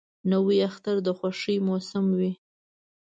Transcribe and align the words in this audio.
نوی 0.31 0.57
اختر 0.69 0.95
د 1.05 1.07
خوښۍ 1.17 1.57
موسم 1.67 2.05
وي 2.19 2.31